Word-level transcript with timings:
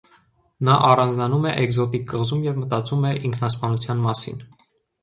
Նա 0.69 0.77
առանձնանում 0.87 1.45
է 1.51 1.53
էկզոտիկ 1.65 2.09
կղզում 2.15 2.43
և 2.49 2.59
մտածում 2.63 3.07
է 3.13 3.17
ինքնասպանության 3.31 4.05
մասին։ 4.09 4.45